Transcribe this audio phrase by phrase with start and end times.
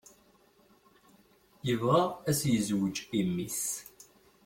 [1.67, 3.63] Yebɣa ad s-yezweǧ i mmi-s.